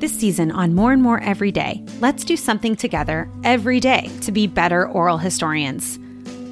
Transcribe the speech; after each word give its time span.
This 0.00 0.18
season 0.18 0.50
on 0.50 0.74
More 0.74 0.94
and 0.94 1.02
More 1.02 1.20
Every 1.20 1.52
Day, 1.52 1.84
let's 2.00 2.24
do 2.24 2.34
something 2.34 2.74
together 2.74 3.30
every 3.44 3.80
day 3.80 4.10
to 4.22 4.32
be 4.32 4.46
better 4.46 4.88
oral 4.88 5.18
historians. 5.18 5.98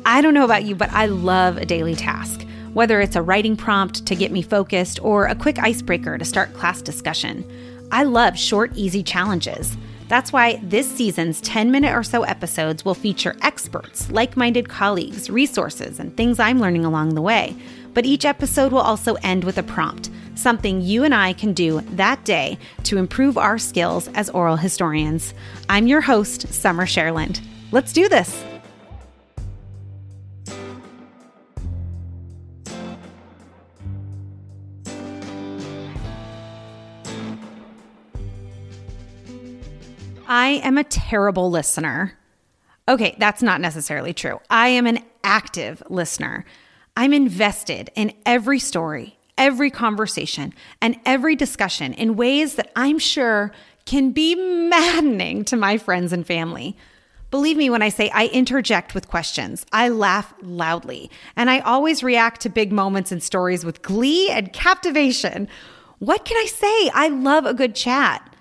I 0.05 0.21
don't 0.21 0.35
know 0.35 0.45
about 0.45 0.65
you, 0.65 0.75
but 0.75 0.93
I 0.93 1.07
love 1.07 1.57
a 1.57 1.65
daily 1.65 1.95
task, 1.95 2.43
whether 2.75 3.01
it's 3.01 3.17
a 3.17 3.23
writing 3.23 3.57
prompt 3.57 4.05
to 4.05 4.15
get 4.15 4.33
me 4.33 4.43
focused 4.43 5.03
or 5.03 5.25
a 5.25 5.35
quick 5.35 5.59
icebreaker 5.59 6.19
to 6.19 6.27
start 6.27 6.53
class 6.53 6.83
discussion. 6.83 7.43
I 7.91 8.03
love 8.03 8.39
short, 8.39 8.73
easy 8.75 9.03
challenges. 9.03 9.79
That's 10.09 10.31
why 10.31 10.61
this 10.63 10.87
season's 10.87 11.41
10 11.41 11.71
minute 11.71 11.95
or 11.95 12.03
so 12.03 12.25
episodes 12.25 12.85
will 12.85 12.95
feature 12.95 13.35
experts, 13.41 14.11
like 14.11 14.37
minded 14.37 14.69
colleagues, 14.69 15.31
resources, 15.31 15.99
and 15.99 16.15
things 16.19 16.39
I'm 16.39 16.61
learning 16.61 16.85
along 16.85 17.15
the 17.15 17.23
way. 17.23 17.57
But 17.95 18.07
each 18.07 18.25
episode 18.25 18.73
will 18.73 18.81
also 18.81 19.15
end 19.17 19.45
with 19.45 19.59
a 19.59 19.63
prompt 19.63 20.11
something 20.39 20.81
you 20.81 21.03
and 21.03 21.15
I 21.15 21.33
can 21.33 21.53
do 21.53 21.81
that 21.97 22.25
day 22.25 22.59
to 22.85 22.97
improve 22.97 23.37
our 23.37 23.59
skills 23.59 24.09
as 24.15 24.31
oral 24.31 24.57
historians. 24.57 25.35
I'm 25.69 25.89
your 25.89 26.01
host, 26.01 26.53
Summer 26.55 26.87
Cherland. 26.87 27.41
Let's 27.73 27.93
do 27.93 28.09
this. 28.09 28.45
I 40.31 40.61
am 40.63 40.79
a 40.79 40.85
terrible 40.85 41.51
listener. 41.51 42.19
Okay, 42.87 43.17
that's 43.19 43.43
not 43.43 43.61
necessarily 43.61 44.13
true. 44.13 44.41
I 44.49 44.69
am 44.69 44.87
an 44.87 45.01
active 45.25 45.83
listener. 45.89 46.45
I'm 46.99 47.15
invested 47.15 47.91
in 47.95 48.13
every 48.27 48.59
story 48.59 49.19
every 49.39 49.71
conversation 49.71 50.53
and 50.83 50.99
every 51.07 51.37
discussion 51.37 51.95
in 51.95 52.17
ways 52.17 52.57
that 52.57 52.73
I'm 52.77 52.99
sure 52.99 53.53
can 53.87 54.11
be 54.11 54.35
maddening 54.35 55.45
to 55.45 55.57
my 55.57 55.79
friends 55.79 56.13
and 56.13 56.27
family. 56.27 56.77
Believe 57.31 57.57
me 57.57 57.71
when 57.71 57.81
I 57.81 57.89
say 57.89 58.11
I 58.11 58.27
interject 58.27 58.95
with 58.95 59.09
questions. 59.09 59.65
I 59.73 59.91
laugh 59.91 60.35
loudly, 60.43 61.11
and 61.37 61.49
I 61.49 61.61
always 61.61 62.03
react 62.03 62.41
to 62.43 62.49
big 62.49 62.73
moments 62.73 63.13
and 63.13 63.23
stories 63.23 63.65
with 63.65 63.81
glee 63.81 64.29
and 64.31 64.53
captivation. 64.53 65.47
What 66.01 66.25
can 66.25 66.37
I 66.37 66.47
say? 66.47 66.91
I 66.95 67.09
love 67.09 67.47
a 67.47 67.55
good 67.55 67.75
chat. 67.75 68.35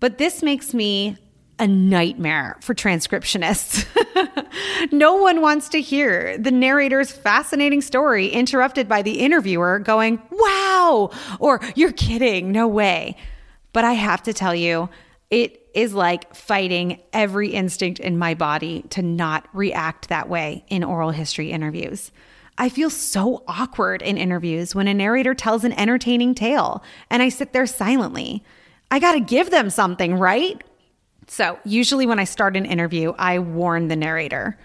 But 0.00 0.18
this 0.18 0.42
makes 0.42 0.72
me 0.72 1.18
a 1.58 1.66
nightmare 1.66 2.56
for 2.60 2.74
transcriptionists. 2.74 3.86
no 4.92 5.16
one 5.16 5.40
wants 5.40 5.68
to 5.70 5.80
hear 5.80 6.38
the 6.38 6.50
narrator's 6.50 7.10
fascinating 7.10 7.80
story 7.80 8.28
interrupted 8.28 8.88
by 8.88 9.02
the 9.02 9.20
interviewer 9.20 9.78
going, 9.78 10.22
wow, 10.30 11.10
or 11.38 11.60
you're 11.74 11.92
kidding, 11.92 12.52
no 12.52 12.68
way. 12.68 13.16
But 13.72 13.84
I 13.84 13.92
have 13.92 14.22
to 14.24 14.32
tell 14.32 14.54
you, 14.54 14.88
it 15.30 15.68
is 15.74 15.94
like 15.94 16.34
fighting 16.34 17.02
every 17.12 17.50
instinct 17.50 18.00
in 18.00 18.18
my 18.18 18.34
body 18.34 18.82
to 18.90 19.02
not 19.02 19.46
react 19.52 20.08
that 20.08 20.28
way 20.28 20.64
in 20.68 20.82
oral 20.82 21.10
history 21.10 21.50
interviews. 21.50 22.10
I 22.56 22.68
feel 22.68 22.90
so 22.90 23.44
awkward 23.46 24.02
in 24.02 24.16
interviews 24.16 24.74
when 24.74 24.88
a 24.88 24.94
narrator 24.94 25.34
tells 25.34 25.64
an 25.64 25.72
entertaining 25.74 26.34
tale 26.34 26.82
and 27.10 27.22
I 27.22 27.28
sit 27.28 27.52
there 27.52 27.66
silently. 27.66 28.42
I 28.90 28.98
got 28.98 29.12
to 29.12 29.20
give 29.20 29.50
them 29.50 29.70
something, 29.70 30.14
right? 30.14 30.60
So, 31.30 31.58
usually 31.64 32.06
when 32.06 32.18
I 32.18 32.24
start 32.24 32.56
an 32.56 32.64
interview, 32.64 33.12
I 33.18 33.38
warn 33.38 33.88
the 33.88 33.96
narrator. 33.96 34.58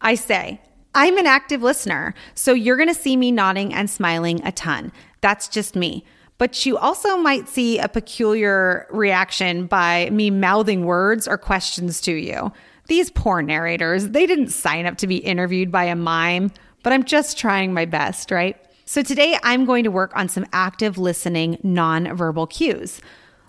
I 0.00 0.14
say, 0.14 0.60
I'm 0.94 1.18
an 1.18 1.26
active 1.26 1.62
listener, 1.62 2.14
so 2.34 2.52
you're 2.52 2.76
to 2.88 2.94
see 2.94 3.16
me 3.16 3.32
nodding 3.32 3.74
and 3.74 3.90
smiling 3.90 4.40
a 4.44 4.52
ton. 4.52 4.92
That's 5.20 5.48
just 5.48 5.76
me. 5.76 6.04
But 6.38 6.64
you 6.64 6.78
also 6.78 7.18
might 7.18 7.48
see 7.48 7.78
a 7.78 7.88
peculiar 7.88 8.86
reaction 8.90 9.66
by 9.66 10.08
me 10.10 10.30
mouthing 10.30 10.86
words 10.86 11.28
or 11.28 11.36
questions 11.36 12.00
to 12.02 12.12
you. 12.12 12.52
These 12.86 13.10
poor 13.10 13.42
narrators, 13.42 14.08
they 14.08 14.26
didn't 14.26 14.48
sign 14.48 14.86
up 14.86 14.96
to 14.98 15.06
be 15.06 15.18
interviewed 15.18 15.70
by 15.70 15.84
a 15.84 15.94
mime, 15.94 16.50
but 16.82 16.92
I'm 16.92 17.04
just 17.04 17.36
trying 17.36 17.74
my 17.74 17.84
best, 17.84 18.30
right? 18.30 18.56
So 18.84 19.02
today 19.02 19.38
I'm 19.42 19.66
going 19.66 19.84
to 19.84 19.90
work 19.90 20.16
on 20.16 20.28
some 20.28 20.46
active 20.52 20.98
listening 20.98 21.58
nonverbal 21.64 22.48
cues. 22.48 23.00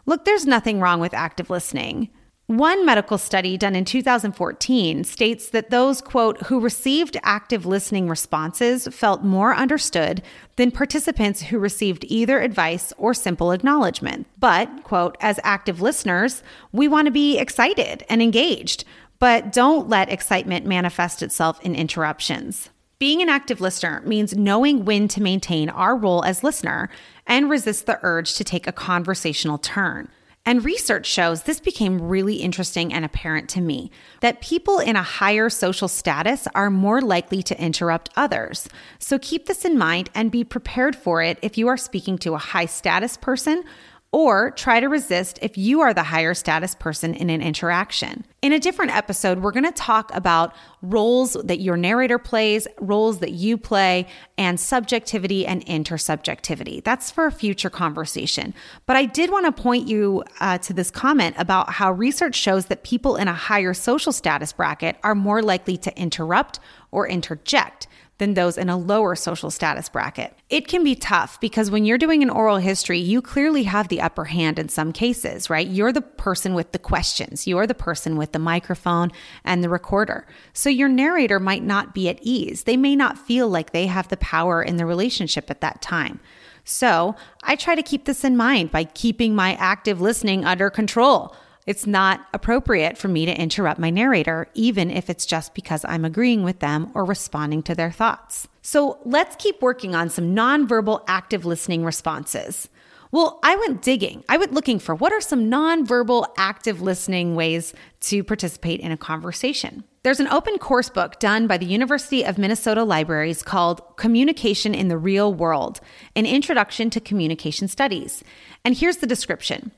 Look, 0.06 0.26
there's 0.26 0.46
nothing 0.46 0.80
wrong 0.80 1.00
with 1.00 1.14
active 1.14 1.50
listening. 1.50 2.10
One 2.52 2.86
medical 2.86 3.18
study 3.18 3.56
done 3.56 3.78
in 3.78 3.86
2014 3.86 5.06
states 5.06 5.48
that 5.52 5.70
those, 5.70 6.02
quote, 6.02 6.42
who 6.48 6.60
received 6.60 7.16
active 7.24 7.66
listening 7.66 8.10
responses 8.10 8.90
felt 8.90 9.24
more 9.24 9.56
understood 9.56 10.22
than 10.58 10.70
participants 10.70 11.44
who 11.44 11.58
received 11.58 12.04
either 12.10 12.42
advice 12.42 12.92
or 12.98 13.14
simple 13.14 13.54
acknowledgement. 13.54 14.28
But, 14.38 14.84
quote, 14.84 15.16
as 15.22 15.40
active 15.46 15.82
listeners, 15.82 16.44
we 16.74 16.90
want 16.90 17.06
to 17.06 17.12
be 17.12 17.38
excited 17.38 18.04
and 18.10 18.22
engaged, 18.22 18.84
but 19.18 19.54
don't 19.54 19.88
let 19.88 20.12
excitement 20.12 20.66
manifest 20.66 21.24
itself 21.24 21.62
in 21.62 21.74
interruptions. 21.74 22.70
Being 23.00 23.22
an 23.22 23.30
active 23.30 23.62
listener 23.62 24.02
means 24.06 24.36
knowing 24.36 24.84
when 24.84 25.08
to 25.08 25.22
maintain 25.22 25.70
our 25.70 25.96
role 25.96 26.22
as 26.26 26.44
listener 26.44 26.90
and 27.26 27.50
resist 27.50 27.86
the 27.86 27.98
urge 28.02 28.36
to 28.36 28.44
take 28.44 28.68
a 28.68 28.74
conversational 28.74 29.58
turn. 29.58 30.10
And 30.44 30.66
research 30.66 31.06
shows 31.06 31.44
this 31.44 31.60
became 31.60 32.02
really 32.02 32.38
interesting 32.38 32.92
and 32.92 33.06
apparent 33.06 33.48
to 33.50 33.62
me 33.62 33.92
that 34.22 34.42
people 34.42 34.80
in 34.80 34.96
a 34.96 35.04
higher 35.04 35.50
social 35.50 35.88
status 35.88 36.48
are 36.56 36.72
more 36.72 37.00
likely 37.00 37.44
to 37.44 37.62
interrupt 37.62 38.10
others. 38.16 38.68
So 38.98 39.20
keep 39.20 39.46
this 39.46 39.66
in 39.66 39.78
mind 39.78 40.10
and 40.16 40.32
be 40.32 40.44
prepared 40.44 40.96
for 40.96 41.22
it 41.22 41.38
if 41.44 41.60
you 41.60 41.68
are 41.68 41.78
speaking 41.78 42.18
to 42.20 42.34
a 42.34 42.40
high 42.40 42.66
status 42.66 43.18
person 43.18 43.64
or 44.12 44.52
try 44.52 44.80
to 44.80 44.88
resist 44.88 45.40
if 45.42 45.58
you 45.58 45.80
are 45.80 45.94
the 45.94 46.04
higher 46.04 46.34
status 46.34 46.76
person 46.76 47.14
in 47.14 47.30
an 47.30 47.42
interaction. 47.42 48.26
In 48.42 48.52
a 48.52 48.60
different 48.60 48.94
episode, 48.94 49.40
we're 49.40 49.52
going 49.52 49.64
to 49.64 49.72
talk 49.72 50.14
about 50.14 50.54
roles 50.82 51.38
that 51.44 51.62
your 51.62 51.78
narrator 51.78 52.18
plays, 52.18 52.68
roles 52.80 53.20
that 53.20 53.32
you 53.32 53.58
play, 53.58 54.08
and 54.38 54.60
subjectivity 54.60 55.46
and 55.46 55.66
intersubjectivity. 55.66 56.84
That's 56.84 57.10
for 57.10 57.26
a 57.26 57.32
future 57.32 57.70
conversation. 57.70 58.54
But 58.86 58.98
I 58.98 59.06
did 59.06 59.30
want 59.30 59.46
to 59.46 59.62
point 59.62 59.88
you 59.88 60.26
uh, 60.42 60.58
to 60.58 60.74
this 60.74 60.92
comment 60.92 61.36
about 61.38 61.70
how 61.70 61.92
research 61.92 62.36
shows 62.36 62.66
that 62.66 62.84
people 62.84 63.16
in 63.16 63.30
a 63.30 63.34
higher 63.34 63.74
social 63.74 64.12
status 64.12 64.52
bracket 64.52 64.98
are 65.04 65.16
more 65.16 65.42
likely 65.42 65.78
to 65.78 65.98
interrupt 65.98 66.60
or 66.92 67.08
interject 67.08 67.88
than 68.22 68.36
those 68.36 68.56
in 68.56 68.70
a 68.70 68.78
lower 68.78 69.16
social 69.16 69.50
status 69.50 69.90
bracket. 69.90 70.32
It 70.48 70.68
can 70.68 70.84
be 70.84 70.94
tough 70.94 71.42
because 71.42 71.72
when 71.72 71.86
you're 71.86 71.98
doing 71.98 72.22
an 72.22 72.30
oral 72.30 72.58
history, 72.58 73.00
you 73.00 73.20
clearly 73.20 73.64
have 73.64 73.88
the 73.88 74.00
upper 74.00 74.26
hand 74.26 74.60
in 74.60 74.70
some 74.70 74.94
cases, 74.94 75.50
right? 75.50 75.68
You're 75.68 75.92
the 75.92 76.04
person 76.04 76.54
with 76.54 76.72
the 76.72 76.78
questions, 76.78 77.48
you're 77.48 77.66
the 77.66 77.74
person 77.74 78.18
with 78.18 78.32
the 78.32 78.38
microphone 78.38 79.12
and 79.44 79.64
the 79.64 79.70
recorder. 79.70 80.28
So 80.54 80.70
your 80.70 80.88
narrator 80.88 81.40
might 81.40 81.64
not 81.64 81.96
be 81.96 82.10
at 82.10 82.20
ease. 82.22 82.66
They 82.66 82.78
may 82.78 82.96
not 82.96 83.18
feel 83.18 83.50
like 83.50 83.72
they 83.72 83.88
have 83.88 84.10
the 84.10 84.18
power 84.18 84.62
in 84.62 84.78
the 84.78 84.86
relationship 84.86 85.50
at 85.50 85.62
that 85.62 85.82
time. 85.82 86.20
So 86.64 87.16
I 87.42 87.56
try 87.56 87.74
to 87.74 87.82
keep 87.82 88.06
this 88.06 88.24
in 88.24 88.38
mind 88.38 88.70
by 88.70 88.84
keeping 88.84 89.34
my 89.34 89.56
active 89.56 90.00
listening 90.00 90.46
under 90.46 90.70
control. 90.70 91.36
It's 91.72 91.88
not 91.88 92.28
appropriate 92.34 92.98
for 92.98 93.08
me 93.08 93.26
to 93.26 93.42
interrupt 93.42 93.80
my 93.80 93.90
narrator, 93.90 94.50
even 94.54 94.92
if 94.92 95.10
it's 95.10 95.26
just 95.26 95.54
because 95.54 95.86
I'm 95.88 96.04
agreeing 96.04 96.44
with 96.44 96.60
them 96.60 96.92
or 96.94 97.06
responding 97.06 97.64
to 97.64 97.74
their 97.74 97.92
thoughts. 97.92 98.50
So 98.62 99.00
let's 99.06 99.38
keep 99.38 99.62
working 99.62 99.96
on 99.96 100.10
some 100.10 100.36
nonverbal 100.36 101.06
active 101.08 101.46
listening 101.46 101.86
responses. 101.86 102.68
Well, 103.14 103.40
I 103.42 103.56
went 103.56 103.82
digging. 103.82 104.26
I 104.28 104.36
went 104.36 104.52
looking 104.52 104.80
for 104.80 104.96
what 104.96 105.14
are 105.14 105.22
some 105.22 105.50
nonverbal 105.50 106.28
active 106.36 106.82
listening 106.82 107.36
ways 107.36 107.74
to 108.02 108.22
participate 108.22 108.82
in 108.82 108.92
a 108.92 108.98
conversation. 108.98 109.86
There's 110.04 110.20
an 110.20 110.28
open 110.28 110.58
course 110.58 110.90
book 110.90 111.22
done 111.22 111.48
by 111.48 111.58
the 111.58 111.66
University 111.66 112.26
of 112.26 112.38
Minnesota 112.38 112.84
Libraries 112.84 113.44
called 113.44 113.96
Communication 113.96 114.76
in 114.76 114.90
the 114.90 114.98
Real 114.98 115.34
World 115.34 115.80
An 116.18 116.26
Introduction 116.26 116.90
to 116.90 117.00
Communication 117.00 117.70
Studies. 117.70 118.26
And 118.66 118.76
here's 118.76 118.98
the 118.98 119.08
description 119.08 119.72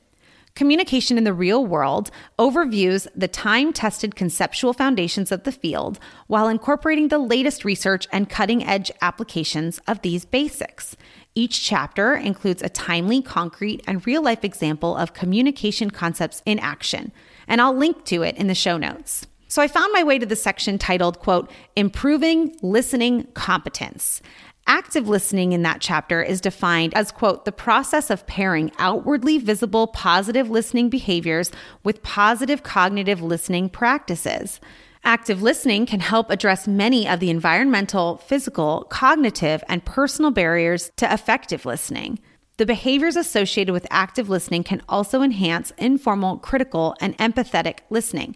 Communication 0.56 1.18
in 1.18 1.24
the 1.24 1.34
Real 1.34 1.66
World 1.66 2.12
overviews 2.38 3.08
the 3.16 3.26
time 3.26 3.72
tested 3.72 4.14
conceptual 4.14 4.72
foundations 4.72 5.32
of 5.32 5.42
the 5.42 5.50
field 5.50 5.98
while 6.28 6.46
incorporating 6.46 7.08
the 7.08 7.18
latest 7.18 7.64
research 7.64 8.06
and 8.12 8.30
cutting 8.30 8.64
edge 8.64 8.92
applications 9.02 9.80
of 9.88 10.00
these 10.02 10.24
basics. 10.24 10.96
Each 11.34 11.60
chapter 11.60 12.14
includes 12.14 12.62
a 12.62 12.68
timely, 12.68 13.20
concrete, 13.20 13.82
and 13.88 14.06
real 14.06 14.22
life 14.22 14.44
example 14.44 14.96
of 14.96 15.12
communication 15.12 15.90
concepts 15.90 16.40
in 16.46 16.60
action, 16.60 17.10
and 17.48 17.60
I'll 17.60 17.74
link 17.74 18.04
to 18.04 18.22
it 18.22 18.36
in 18.36 18.46
the 18.46 18.54
show 18.54 18.76
notes. 18.76 19.26
So 19.48 19.60
I 19.60 19.66
found 19.66 19.92
my 19.92 20.04
way 20.04 20.20
to 20.20 20.26
the 20.26 20.36
section 20.36 20.78
titled, 20.78 21.18
quote, 21.18 21.50
Improving 21.74 22.56
Listening 22.62 23.24
Competence. 23.34 24.22
Active 24.66 25.06
listening 25.06 25.52
in 25.52 25.62
that 25.62 25.82
chapter 25.82 26.22
is 26.22 26.40
defined 26.40 26.94
as, 26.94 27.12
quote, 27.12 27.44
the 27.44 27.52
process 27.52 28.08
of 28.08 28.26
pairing 28.26 28.72
outwardly 28.78 29.36
visible 29.36 29.86
positive 29.88 30.48
listening 30.48 30.88
behaviors 30.88 31.52
with 31.82 32.02
positive 32.02 32.62
cognitive 32.62 33.20
listening 33.20 33.68
practices. 33.68 34.60
Active 35.04 35.42
listening 35.42 35.84
can 35.84 36.00
help 36.00 36.30
address 36.30 36.66
many 36.66 37.06
of 37.06 37.20
the 37.20 37.28
environmental, 37.28 38.16
physical, 38.16 38.84
cognitive, 38.88 39.62
and 39.68 39.84
personal 39.84 40.30
barriers 40.30 40.90
to 40.96 41.12
effective 41.12 41.66
listening. 41.66 42.18
The 42.56 42.64
behaviors 42.64 43.16
associated 43.16 43.72
with 43.72 43.86
active 43.90 44.30
listening 44.30 44.64
can 44.64 44.80
also 44.88 45.20
enhance 45.20 45.72
informal, 45.76 46.38
critical, 46.38 46.94
and 47.02 47.18
empathetic 47.18 47.80
listening. 47.90 48.34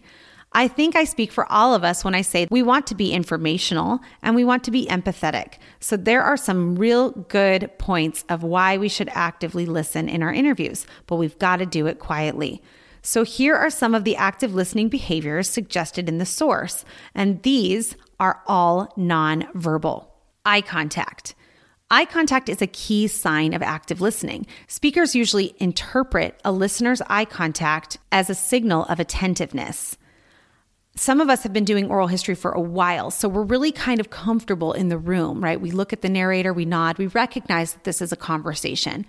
I 0.51 0.67
think 0.67 0.95
I 0.95 1.03
speak 1.03 1.31
for 1.31 1.49
all 1.51 1.75
of 1.75 1.83
us 1.83 2.03
when 2.03 2.15
I 2.15 2.21
say 2.21 2.47
we 2.49 2.63
want 2.63 2.87
to 2.87 2.95
be 2.95 3.11
informational 3.11 3.99
and 4.23 4.35
we 4.35 4.43
want 4.43 4.63
to 4.63 4.71
be 4.71 4.87
empathetic. 4.87 5.55
So, 5.79 5.95
there 5.95 6.23
are 6.23 6.37
some 6.37 6.75
real 6.75 7.11
good 7.11 7.69
points 7.77 8.25
of 8.29 8.43
why 8.43 8.77
we 8.77 8.89
should 8.89 9.09
actively 9.13 9.65
listen 9.67 10.09
in 10.09 10.23
our 10.23 10.33
interviews, 10.33 10.87
but 11.05 11.17
we've 11.17 11.37
got 11.37 11.57
to 11.57 11.65
do 11.67 11.85
it 11.85 11.99
quietly. 11.99 12.63
So, 13.03 13.23
here 13.23 13.55
are 13.55 13.69
some 13.69 13.93
of 13.93 14.05
the 14.05 14.15
active 14.15 14.55
listening 14.55 14.89
behaviors 14.89 15.47
suggested 15.47 16.09
in 16.09 16.17
the 16.17 16.25
source, 16.25 16.83
and 17.13 17.43
these 17.43 17.95
are 18.19 18.41
all 18.47 18.91
nonverbal. 18.97 20.07
Eye 20.45 20.61
contact. 20.61 21.35
Eye 21.91 22.05
contact 22.05 22.49
is 22.49 22.61
a 22.61 22.67
key 22.67 23.07
sign 23.07 23.53
of 23.53 23.61
active 23.61 24.01
listening. 24.01 24.45
Speakers 24.67 25.15
usually 25.15 25.55
interpret 25.59 26.39
a 26.43 26.51
listener's 26.51 27.01
eye 27.07 27.25
contact 27.25 27.97
as 28.11 28.29
a 28.29 28.35
signal 28.35 28.85
of 28.85 28.99
attentiveness. 28.99 29.97
Some 30.99 31.21
of 31.21 31.29
us 31.29 31.43
have 31.43 31.53
been 31.53 31.63
doing 31.63 31.89
oral 31.89 32.07
history 32.07 32.35
for 32.35 32.51
a 32.51 32.59
while, 32.59 33.09
so 33.09 33.29
we're 33.29 33.43
really 33.43 33.71
kind 33.71 34.01
of 34.01 34.09
comfortable 34.09 34.73
in 34.73 34.89
the 34.89 34.97
room, 34.97 35.41
right? 35.41 35.59
We 35.59 35.71
look 35.71 35.93
at 35.93 36.01
the 36.01 36.09
narrator, 36.09 36.51
we 36.51 36.65
nod, 36.65 36.97
we 36.97 37.07
recognize 37.07 37.71
that 37.71 37.85
this 37.85 38.01
is 38.01 38.11
a 38.11 38.17
conversation. 38.17 39.05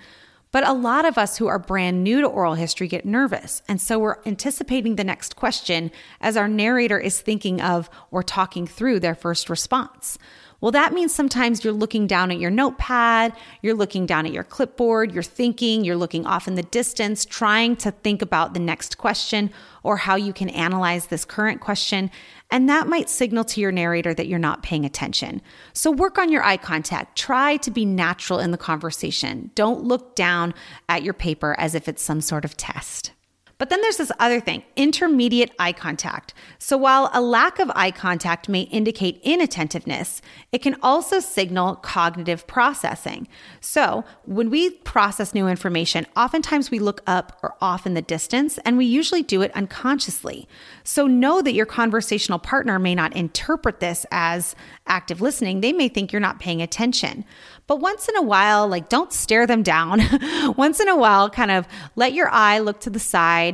But 0.52 0.68
a 0.68 0.72
lot 0.72 1.04
of 1.04 1.18
us 1.18 1.36
who 1.36 1.48
are 1.48 1.58
brand 1.58 2.04
new 2.04 2.20
to 2.20 2.28
oral 2.28 2.54
history 2.54 2.86
get 2.86 3.04
nervous. 3.04 3.62
And 3.66 3.80
so 3.80 3.98
we're 3.98 4.18
anticipating 4.24 4.94
the 4.94 5.02
next 5.02 5.34
question 5.34 5.90
as 6.20 6.36
our 6.36 6.46
narrator 6.46 6.96
is 6.96 7.20
thinking 7.20 7.60
of 7.60 7.90
or 8.12 8.22
talking 8.22 8.68
through 8.68 9.00
their 9.00 9.16
first 9.16 9.50
response. 9.50 10.16
Well, 10.60 10.72
that 10.72 10.92
means 10.92 11.14
sometimes 11.14 11.64
you're 11.64 11.72
looking 11.72 12.06
down 12.06 12.30
at 12.30 12.38
your 12.38 12.50
notepad, 12.50 13.32
you're 13.62 13.74
looking 13.74 14.04
down 14.04 14.26
at 14.26 14.32
your 14.32 14.44
clipboard, 14.44 15.12
you're 15.12 15.22
thinking, 15.22 15.84
you're 15.84 15.96
looking 15.96 16.26
off 16.26 16.46
in 16.46 16.54
the 16.54 16.62
distance, 16.62 17.24
trying 17.24 17.76
to 17.76 17.90
think 17.90 18.20
about 18.20 18.52
the 18.52 18.60
next 18.60 18.98
question 18.98 19.50
or 19.82 19.96
how 19.96 20.16
you 20.16 20.34
can 20.34 20.50
analyze 20.50 21.06
this 21.06 21.24
current 21.24 21.60
question. 21.60 22.10
And 22.50 22.68
that 22.68 22.88
might 22.88 23.08
signal 23.08 23.44
to 23.44 23.60
your 23.60 23.72
narrator 23.72 24.12
that 24.12 24.26
you're 24.26 24.38
not 24.38 24.62
paying 24.62 24.84
attention. 24.84 25.40
So 25.72 25.90
work 25.90 26.18
on 26.18 26.30
your 26.30 26.42
eye 26.42 26.58
contact. 26.58 27.16
Try 27.16 27.56
to 27.58 27.70
be 27.70 27.86
natural 27.86 28.38
in 28.38 28.50
the 28.50 28.58
conversation. 28.58 29.50
Don't 29.54 29.84
look 29.84 30.14
down 30.14 30.52
at 30.90 31.02
your 31.02 31.14
paper 31.14 31.54
as 31.58 31.74
if 31.74 31.88
it's 31.88 32.02
some 32.02 32.20
sort 32.20 32.44
of 32.44 32.56
test. 32.56 33.12
But 33.60 33.68
then 33.68 33.82
there's 33.82 33.98
this 33.98 34.10
other 34.18 34.40
thing 34.40 34.62
intermediate 34.74 35.52
eye 35.58 35.74
contact. 35.74 36.32
So 36.58 36.78
while 36.78 37.10
a 37.12 37.20
lack 37.20 37.58
of 37.58 37.70
eye 37.74 37.90
contact 37.90 38.48
may 38.48 38.62
indicate 38.62 39.20
inattentiveness, 39.22 40.22
it 40.50 40.62
can 40.62 40.76
also 40.82 41.20
signal 41.20 41.76
cognitive 41.76 42.46
processing. 42.46 43.28
So 43.60 44.02
when 44.24 44.48
we 44.48 44.70
process 44.70 45.34
new 45.34 45.46
information, 45.46 46.06
oftentimes 46.16 46.70
we 46.70 46.78
look 46.78 47.02
up 47.06 47.38
or 47.42 47.54
off 47.60 47.86
in 47.86 47.92
the 47.92 48.00
distance, 48.00 48.56
and 48.64 48.78
we 48.78 48.86
usually 48.86 49.22
do 49.22 49.42
it 49.42 49.54
unconsciously. 49.54 50.48
So 50.82 51.06
know 51.06 51.42
that 51.42 51.52
your 51.52 51.66
conversational 51.66 52.38
partner 52.38 52.78
may 52.78 52.94
not 52.94 53.14
interpret 53.14 53.80
this 53.80 54.06
as 54.10 54.56
active 54.86 55.20
listening, 55.20 55.60
they 55.60 55.74
may 55.74 55.88
think 55.88 56.12
you're 56.12 56.20
not 56.20 56.40
paying 56.40 56.62
attention. 56.62 57.26
But 57.66 57.80
once 57.80 58.08
in 58.08 58.16
a 58.16 58.22
while, 58.22 58.66
like 58.66 58.88
don't 58.88 59.12
stare 59.12 59.46
them 59.46 59.62
down. 59.62 60.00
once 60.56 60.80
in 60.80 60.88
a 60.88 60.96
while, 60.96 61.30
kind 61.30 61.52
of 61.52 61.68
let 61.94 62.14
your 62.14 62.28
eye 62.30 62.58
look 62.58 62.80
to 62.80 62.90
the 62.90 62.98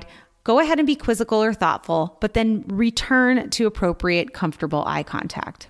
side. 0.01 0.11
Go 0.45 0.61
ahead 0.61 0.79
and 0.79 0.87
be 0.87 0.95
quizzical 0.95 1.43
or 1.43 1.53
thoughtful, 1.53 2.19
but 2.21 2.35
then 2.35 2.65
return 2.69 3.51
to 3.51 3.67
appropriate, 3.67 4.33
comfortable 4.33 4.85
eye 4.87 5.03
contact. 5.03 5.69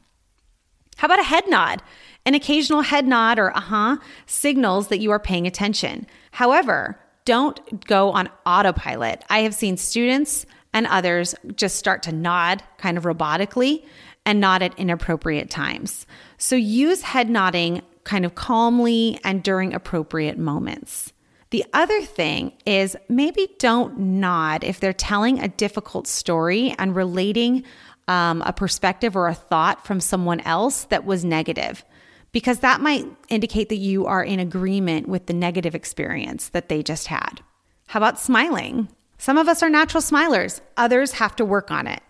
How 0.97 1.07
about 1.07 1.21
a 1.21 1.25
head 1.25 1.45
nod? 1.49 1.83
An 2.27 2.35
occasional 2.35 2.83
head 2.83 3.07
nod 3.07 3.39
or 3.39 3.57
uh 3.57 3.61
huh 3.61 3.97
signals 4.27 4.89
that 4.89 4.99
you 4.99 5.11
are 5.13 5.19
paying 5.19 5.47
attention. 5.47 6.07
However, 6.33 6.99
don't 7.25 7.87
go 7.87 8.11
on 8.11 8.29
autopilot. 8.45 9.25
I 9.31 9.41
have 9.41 9.55
seen 9.55 9.77
students 9.77 10.47
and 10.73 10.87
others 10.87 11.35
just 11.55 11.77
start 11.77 12.03
to 12.05 12.13
nod 12.13 12.63
kind 12.79 12.99
of 12.99 13.05
robotically 13.05 13.85
and 14.25 14.41
nod 14.41 14.63
at 14.63 14.79
inappropriate 14.79 15.51
times. 15.51 16.07
So 16.39 16.57
use 16.57 17.03
head 17.03 17.31
nodding 17.31 17.83
kind 18.05 18.25
of 18.25 18.35
calmly 18.35 19.19
and 19.25 19.43
during 19.43 19.73
appropriate 19.73 20.39
moments. 20.39 21.13
The 21.57 21.65
other 21.73 22.03
thing 22.03 22.53
is 22.67 22.99
maybe 23.09 23.49
don't 23.59 23.99
nod 23.99 24.63
if 24.63 24.79
they're 24.79 24.93
telling 24.93 25.39
a 25.39 25.49
difficult 25.49 26.07
story 26.07 26.75
and 26.79 26.95
relating 26.95 27.65
um, 28.09 28.43
a 28.43 28.53
perspective 28.53 29.17
or 29.17 29.27
a 29.27 29.35
thought 29.35 29.87
from 29.87 30.01
someone 30.01 30.41
else 30.41 30.85
that 30.91 31.07
was 31.07 31.25
negative, 31.25 31.83
because 32.31 32.59
that 32.59 32.83
might 32.83 33.07
indicate 33.31 33.71
that 33.71 33.77
you 33.77 34.05
are 34.05 34.23
in 34.23 34.39
agreement 34.39 35.09
with 35.09 35.25
the 35.25 35.33
negative 35.33 35.75
experience 35.75 36.51
that 36.51 36.69
they 36.69 36.83
just 36.83 37.07
had. 37.07 37.41
How 37.87 38.01
about 38.01 38.21
smiling? 38.21 38.89
Some 39.17 39.39
of 39.39 39.49
us 39.49 39.63
are 39.63 39.71
natural 39.71 40.03
smilers, 40.03 40.61
others 40.77 41.13
have 41.13 41.37
to 41.37 41.45
work 41.47 41.71
on 41.71 41.87
it. 41.87 42.03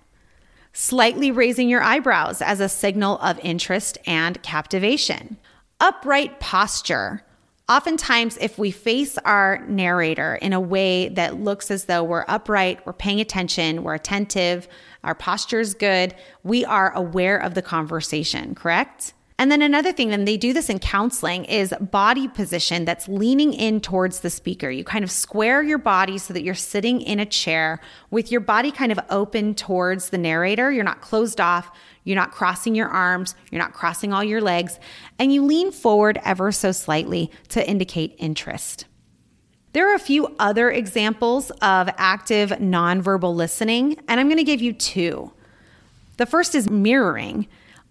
Slightly 0.73 1.31
raising 1.31 1.69
your 1.69 1.85
eyebrows 1.85 2.43
as 2.43 2.59
a 2.59 2.69
signal 2.69 3.17
of 3.19 3.39
interest 3.45 3.97
and 4.09 4.43
captivation. 4.43 5.37
Upright 5.79 6.41
posture. 6.41 7.23
Oftentimes, 7.69 8.39
if 8.41 8.59
we 8.59 8.71
face 8.71 9.19
our 9.25 9.59
narrator 9.67 10.37
in 10.37 10.53
a 10.53 10.61
way 10.61 11.09
that 11.09 11.41
looks 11.41 11.69
as 11.69 11.87
though 11.87 12.05
we're 12.05 12.25
upright, 12.29 12.85
we're 12.87 12.93
paying 12.93 13.21
attention, 13.21 13.83
we're 13.83 13.95
attentive, 13.95 14.69
our 15.03 15.17
posture 15.17 15.59
is 15.59 15.75
good, 15.75 16.15
we 16.45 16.65
are 16.65 16.95
aware 16.95 17.37
of 17.37 17.55
the 17.55 17.63
conversation, 17.63 18.55
correct? 18.55 19.15
And 19.39 19.53
then 19.53 19.61
another 19.61 19.93
thing, 19.93 20.13
and 20.13 20.27
they 20.27 20.39
do 20.39 20.55
this 20.55 20.71
in 20.71 20.79
counseling, 20.79 21.45
is 21.45 21.75
body 21.79 22.27
position 22.27 22.87
that's 22.87 23.07
leaning 23.07 23.53
in 23.53 23.83
towards 23.83 24.21
the 24.21 24.31
speaker. 24.31 24.71
You 24.71 24.83
kind 24.83 25.05
of 25.05 25.11
square 25.11 25.63
your 25.63 25.77
body 25.77 26.17
so 26.17 26.33
that 26.33 26.43
you're 26.43 26.55
sitting 26.55 27.03
in 27.03 27.21
a 27.21 27.27
chair 27.27 27.79
with 28.11 28.33
your 28.33 28.41
body 28.41 28.73
kind 28.73 28.91
of 28.91 28.99
open 29.11 29.55
towards 29.55 30.09
the 30.09 30.17
narrator. 30.17 30.73
You're 30.73 30.85
not 30.85 31.03
closed 31.03 31.39
off. 31.39 31.71
You're 32.05 32.17
not 32.17 32.33
crossing 32.33 32.75
your 32.75 32.89
arms. 32.89 33.35
You're 33.51 33.61
not 33.61 33.75
crossing 33.75 34.11
all 34.11 34.25
your 34.25 34.41
legs. 34.41 34.79
And 35.19 35.35
you 35.35 35.45
lean 35.45 35.71
forward 35.71 36.19
ever 36.25 36.51
so 36.51 36.73
slightly 36.73 37.31
to 37.49 37.69
indicate 37.69 38.17
interest. 38.19 38.87
There 39.75 39.91
are 39.91 39.95
a 39.95 39.99
few 39.99 40.35
other 40.39 40.71
examples 40.71 41.51
of 41.61 41.91
active 41.99 42.49
nonverbal 42.53 43.35
listening, 43.35 44.01
and 44.09 44.19
I'm 44.19 44.29
going 44.29 44.39
to 44.39 44.45
give 44.45 44.63
you 44.63 44.73
two. 44.73 45.33
The 46.17 46.25
first 46.25 46.55
is 46.55 46.71
mirroring 46.71 47.47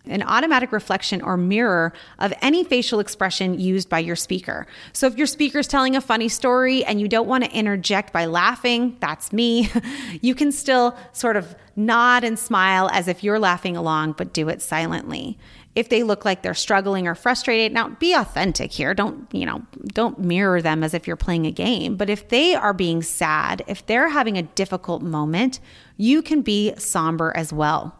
an 0.07 0.23
automatic 0.23 0.71
reflection 0.71 1.21
or 1.21 1.37
mirror 1.37 1.93
of 2.19 2.33
any 2.41 2.63
facial 2.63 2.99
expression 2.99 3.59
used 3.59 3.89
by 3.89 3.99
your 3.99 4.15
speaker. 4.15 4.67
So 4.93 5.07
if 5.07 5.17
your 5.17 5.27
speaker 5.27 5.59
is 5.59 5.67
telling 5.67 5.95
a 5.95 6.01
funny 6.01 6.29
story 6.29 6.83
and 6.85 6.99
you 6.99 7.07
don't 7.07 7.27
want 7.27 7.43
to 7.43 7.51
interject 7.51 8.13
by 8.13 8.25
laughing, 8.25 8.97
that's 8.99 9.33
me, 9.33 9.69
you 10.21 10.35
can 10.35 10.51
still 10.51 10.95
sort 11.11 11.37
of 11.37 11.55
nod 11.75 12.23
and 12.23 12.39
smile 12.39 12.89
as 12.93 13.07
if 13.07 13.23
you're 13.23 13.39
laughing 13.39 13.75
along, 13.75 14.13
but 14.13 14.33
do 14.33 14.49
it 14.49 14.61
silently. 14.61 15.37
If 15.75 15.89
they 15.89 16.03
look 16.03 16.23
like 16.23 16.41
they're 16.41 16.53
struggling 16.53 17.05
or 17.05 17.15
frustrated, 17.15 17.73
now 17.73 17.89
be 17.89 18.13
authentic 18.13 18.71
here. 18.71 18.93
Don't, 18.93 19.27
you 19.33 19.45
know, 19.45 19.61
don't 19.87 20.17
mirror 20.19 20.61
them 20.61 20.83
as 20.83 20.93
if 20.93 21.05
you're 21.05 21.17
playing 21.17 21.45
a 21.45 21.51
game. 21.51 21.97
But 21.97 22.09
if 22.09 22.29
they 22.29 22.55
are 22.55 22.73
being 22.73 23.01
sad, 23.01 23.61
if 23.67 23.85
they're 23.85 24.09
having 24.09 24.37
a 24.37 24.43
difficult 24.43 25.01
moment, 25.01 25.59
you 25.97 26.21
can 26.21 26.41
be 26.41 26.73
somber 26.77 27.33
as 27.35 27.51
well. 27.51 27.93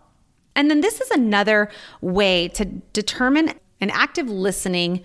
And 0.55 0.69
then 0.69 0.81
this 0.81 1.01
is 1.01 1.11
another 1.11 1.69
way 2.01 2.47
to 2.49 2.65
determine 2.65 3.53
an 3.81 3.89
active 3.89 4.29
listening 4.29 5.03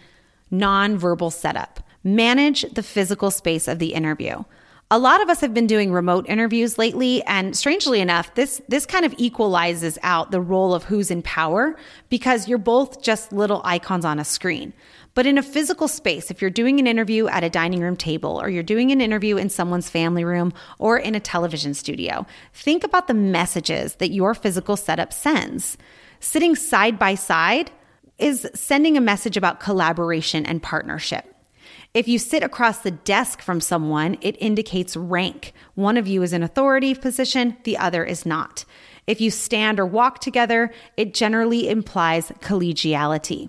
nonverbal 0.53 1.33
setup. 1.33 1.81
Manage 2.03 2.63
the 2.73 2.83
physical 2.83 3.31
space 3.31 3.69
of 3.69 3.79
the 3.79 3.93
interview. 3.93 4.45
A 4.93 4.99
lot 4.99 5.23
of 5.23 5.31
us 5.31 5.41
have 5.41 5.55
been 5.55 5.69
doing 5.69 5.93
remote 5.93 6.27
interviews 6.29 6.77
lately 6.77 7.23
and 7.23 7.57
strangely 7.57 8.01
enough 8.01 8.35
this 8.35 8.61
this 8.67 8.87
kind 8.87 9.05
of 9.05 9.15
equalizes 9.19 9.97
out 10.03 10.33
the 10.33 10.41
role 10.41 10.75
of 10.75 10.83
who's 10.83 11.13
in 11.13 11.23
power 11.23 11.77
because 12.09 12.49
you're 12.49 12.59
both 12.59 13.01
just 13.01 13.33
little 13.33 13.63
icons 13.65 14.05
on 14.05 14.19
a 14.19 14.25
screen. 14.25 14.73
But 15.15 15.27
in 15.27 15.39
a 15.39 15.45
physical 15.45 15.87
space, 15.87 16.29
if 16.29 16.43
you're 16.43 16.51
doing 16.51 16.81
an 16.81 16.89
interview 16.89 17.29
at 17.29 17.45
a 17.45 17.51
dining 17.51 17.83
room 17.83 17.97
table 17.97 18.43
or 18.43 18.51
you're 18.51 18.65
doing 18.65 18.91
an 18.91 19.01
interview 19.01 19.37
in 19.37 19.49
someone's 19.49 19.89
family 19.89 20.25
room 20.25 20.53
or 20.81 20.99
in 20.99 21.15
a 21.15 21.21
television 21.21 21.73
studio, 21.73 22.27
think 22.53 22.83
about 22.83 23.07
the 23.07 23.15
messages 23.15 23.95
that 23.97 24.11
your 24.11 24.35
physical 24.35 24.77
setup 24.77 25.13
sends. 25.13 25.79
Sitting 26.19 26.57
side 26.57 26.99
by 26.99 27.15
side 27.15 27.71
is 28.19 28.45
sending 28.55 28.97
a 28.97 29.01
message 29.01 29.37
about 29.37 29.61
collaboration 29.61 30.45
and 30.45 30.61
partnership. 30.61 31.30
If 31.93 32.07
you 32.07 32.21
sit 32.21 32.45
across 32.45 32.79
the 32.79 32.93
desk 32.93 33.43
from 33.43 33.61
someone, 33.61 34.17
it 34.21 34.37
indicates 34.41 34.97
rank. 34.97 35.53
One 35.75 35.97
of 35.97 36.07
you 36.07 36.23
is 36.23 36.33
in 36.33 36.45
authority 36.45 36.95
position, 36.95 37.57
the 37.65 37.77
other 37.77 38.05
is 38.05 38.25
not. 38.25 38.65
If 39.09 39.21
you 39.21 39.33
stand 39.33 39.81
or 39.81 39.87
walk 39.87 40.21
together, 40.21 40.73
it 40.97 41.15
generally 41.15 41.69
implies 41.69 42.31
collegiality. 42.43 43.49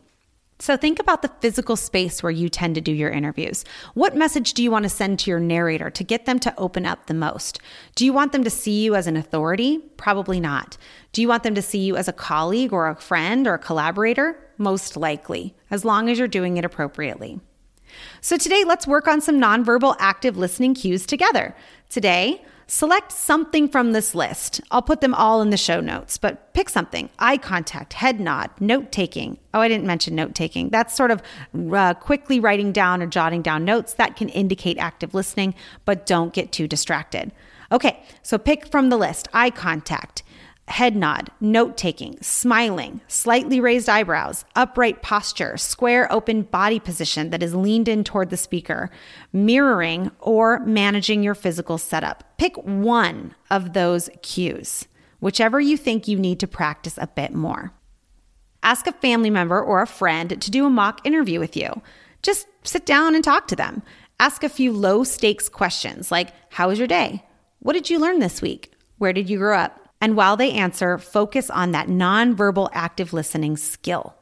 So 0.57 0.75
think 0.75 0.97
about 0.97 1.21
the 1.21 1.31
physical 1.39 1.75
space 1.75 2.23
where 2.23 2.31
you 2.31 2.49
tend 2.49 2.73
to 2.73 2.81
do 2.81 2.91
your 2.91 3.11
interviews. 3.11 3.63
What 3.93 4.15
message 4.15 4.55
do 4.55 4.63
you 4.63 4.71
want 4.71 4.83
to 4.83 4.89
send 4.89 5.19
to 5.19 5.29
your 5.29 5.39
narrator 5.39 5.91
to 5.91 6.03
get 6.03 6.25
them 6.25 6.39
to 6.39 6.57
open 6.57 6.87
up 6.87 7.05
the 7.05 7.13
most? 7.13 7.59
Do 7.93 8.05
you 8.05 8.13
want 8.13 8.31
them 8.31 8.43
to 8.43 8.49
see 8.49 8.83
you 8.83 8.95
as 8.95 9.05
an 9.05 9.17
authority? 9.17 9.77
Probably 9.97 10.39
not. 10.39 10.77
Do 11.11 11.21
you 11.21 11.27
want 11.27 11.43
them 11.43 11.53
to 11.53 11.61
see 11.61 11.79
you 11.79 11.95
as 11.95 12.07
a 12.07 12.13
colleague 12.13 12.73
or 12.73 12.87
a 12.87 12.95
friend 12.95 13.45
or 13.45 13.53
a 13.53 13.59
collaborator? 13.59 14.35
Most 14.57 14.97
likely, 14.97 15.53
as 15.69 15.85
long 15.85 16.09
as 16.09 16.17
you're 16.17 16.27
doing 16.27 16.57
it 16.57 16.65
appropriately. 16.65 17.39
So 18.21 18.37
today, 18.37 18.63
let's 18.65 18.87
work 18.87 19.07
on 19.07 19.21
some 19.21 19.39
nonverbal 19.39 19.95
active 19.99 20.37
listening 20.37 20.73
cues 20.73 21.05
together. 21.05 21.55
Today, 21.89 22.43
select 22.67 23.11
something 23.11 23.67
from 23.67 23.91
this 23.91 24.15
list. 24.15 24.61
I'll 24.71 24.81
put 24.81 25.01
them 25.01 25.13
all 25.13 25.41
in 25.41 25.49
the 25.49 25.57
show 25.57 25.81
notes, 25.81 26.17
but 26.17 26.53
pick 26.53 26.69
something 26.69 27.09
eye 27.19 27.37
contact, 27.37 27.93
head 27.93 28.19
nod, 28.19 28.49
note 28.59 28.91
taking. 28.91 29.37
Oh, 29.53 29.59
I 29.59 29.67
didn't 29.67 29.85
mention 29.85 30.15
note 30.15 30.35
taking. 30.35 30.69
That's 30.69 30.95
sort 30.95 31.11
of 31.11 31.21
uh, 31.73 31.95
quickly 31.95 32.39
writing 32.39 32.71
down 32.71 33.01
or 33.01 33.07
jotting 33.07 33.41
down 33.41 33.65
notes 33.65 33.95
that 33.95 34.15
can 34.15 34.29
indicate 34.29 34.77
active 34.77 35.13
listening, 35.13 35.53
but 35.83 36.05
don't 36.05 36.33
get 36.33 36.51
too 36.53 36.67
distracted. 36.67 37.33
Okay, 37.73 38.03
so 38.21 38.37
pick 38.37 38.67
from 38.67 38.89
the 38.89 38.97
list 38.97 39.27
eye 39.33 39.49
contact, 39.49 40.23
head 40.67 40.95
nod, 40.95 41.29
note 41.39 41.77
taking, 41.77 42.17
smiling, 42.21 43.01
slightly 43.07 43.59
raised 43.59 43.89
eyebrows, 43.89 44.45
upright 44.55 45.01
posture, 45.01 45.57
square 45.57 46.11
open 46.11 46.43
body 46.43 46.79
position 46.79 47.29
that 47.29 47.43
is 47.43 47.53
leaned 47.53 47.87
in 47.87 48.03
toward 48.03 48.29
the 48.29 48.37
speaker, 48.37 48.89
mirroring, 49.33 50.11
or 50.19 50.59
managing 50.59 51.23
your 51.23 51.35
physical 51.35 51.77
setup. 51.77 52.23
Pick 52.37 52.55
one 52.57 53.35
of 53.49 53.73
those 53.73 54.09
cues, 54.21 54.87
whichever 55.19 55.59
you 55.59 55.77
think 55.77 56.07
you 56.07 56.17
need 56.17 56.39
to 56.39 56.47
practice 56.47 56.97
a 56.97 57.07
bit 57.07 57.33
more. 57.33 57.73
Ask 58.63 58.87
a 58.87 58.93
family 58.93 59.29
member 59.29 59.61
or 59.61 59.81
a 59.81 59.87
friend 59.87 60.41
to 60.41 60.51
do 60.51 60.65
a 60.65 60.69
mock 60.69 61.05
interview 61.05 61.39
with 61.39 61.57
you. 61.57 61.81
Just 62.21 62.47
sit 62.63 62.85
down 62.85 63.15
and 63.15 63.23
talk 63.23 63.47
to 63.47 63.55
them. 63.55 63.81
Ask 64.19 64.43
a 64.43 64.49
few 64.49 64.71
low 64.71 65.03
stakes 65.03 65.49
questions 65.49 66.11
like 66.11 66.31
How 66.49 66.67
was 66.67 66.77
your 66.77 66.87
day? 66.87 67.23
What 67.59 67.73
did 67.73 67.89
you 67.89 67.99
learn 67.99 68.19
this 68.19 68.41
week? 68.41 68.71
Where 68.99 69.13
did 69.13 69.29
you 69.29 69.39
grow 69.39 69.57
up? 69.57 69.80
And 70.01 70.17
while 70.17 70.35
they 70.35 70.51
answer, 70.51 70.97
focus 70.97 71.51
on 71.51 71.71
that 71.71 71.87
nonverbal 71.87 72.69
active 72.73 73.13
listening 73.13 73.55
skill. 73.55 74.15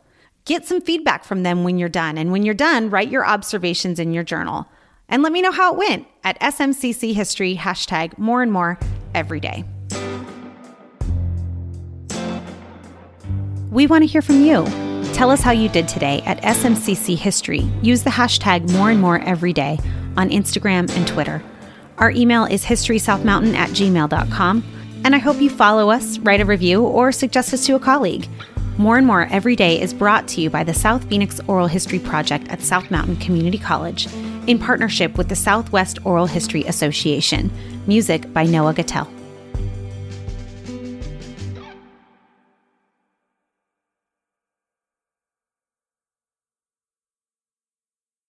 Get 0.43 0.65
some 0.65 0.81
feedback 0.81 1.23
from 1.23 1.43
them 1.43 1.63
when 1.63 1.77
you're 1.77 1.89
done. 1.89 2.17
And 2.17 2.31
when 2.31 2.43
you're 2.43 2.53
done, 2.53 2.89
write 2.89 3.09
your 3.09 3.25
observations 3.25 3.97
in 3.97 4.11
your 4.13 4.23
journal. 4.23 4.67
And 5.07 5.23
let 5.23 5.31
me 5.31 5.41
know 5.41 5.51
how 5.51 5.73
it 5.73 5.77
went 5.77 6.07
at 6.23 6.39
SMCC 6.41 7.13
History 7.13 7.55
hashtag 7.55 8.17
more 8.17 8.41
and 8.41 8.51
more 8.51 8.77
every 9.15 9.39
day. 9.39 9.63
We 13.71 13.87
want 13.87 14.03
to 14.03 14.07
hear 14.07 14.21
from 14.21 14.41
you. 14.41 14.65
Tell 15.13 15.29
us 15.31 15.41
how 15.41 15.51
you 15.51 15.69
did 15.69 15.87
today 15.87 16.21
at 16.25 16.41
SMCC 16.41 17.15
History. 17.15 17.61
Use 17.81 18.03
the 18.03 18.09
hashtag 18.09 18.69
more 18.71 18.89
and 18.89 18.99
more 18.99 19.19
every 19.19 19.53
day 19.53 19.79
on 20.17 20.29
Instagram 20.29 20.93
and 20.95 21.07
Twitter. 21.07 21.41
Our 21.97 22.11
email 22.11 22.45
is 22.45 22.65
historysouthmountain 22.65 23.53
at 23.53 23.69
gmail.com 23.69 24.78
and 25.03 25.15
I 25.15 25.19
hope 25.19 25.41
you 25.41 25.49
follow 25.49 25.89
us, 25.89 26.19
write 26.19 26.41
a 26.41 26.45
review, 26.45 26.83
or 26.83 27.11
suggest 27.11 27.53
us 27.53 27.65
to 27.65 27.75
a 27.75 27.79
colleague. 27.79 28.27
More 28.77 28.97
and 28.97 29.05
More 29.05 29.23
Every 29.23 29.55
Day 29.55 29.79
is 29.81 29.93
brought 29.93 30.27
to 30.29 30.41
you 30.41 30.49
by 30.49 30.63
the 30.63 30.73
South 30.73 31.03
Phoenix 31.09 31.41
Oral 31.47 31.67
History 31.67 31.99
Project 31.99 32.47
at 32.47 32.61
South 32.61 32.89
Mountain 32.89 33.17
Community 33.17 33.57
College 33.57 34.07
in 34.47 34.57
partnership 34.57 35.17
with 35.17 35.27
the 35.29 35.35
Southwest 35.35 35.99
Oral 36.05 36.27
History 36.27 36.63
Association. 36.63 37.51
Music 37.87 38.31
by 38.33 38.45
Noah 38.45 38.73
Gattel. 38.73 39.18